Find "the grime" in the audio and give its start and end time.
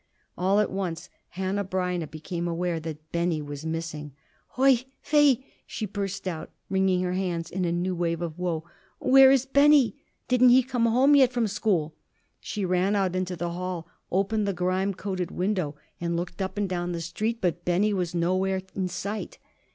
14.47-14.95